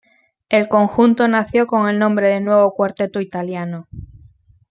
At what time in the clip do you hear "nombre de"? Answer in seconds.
1.99-2.41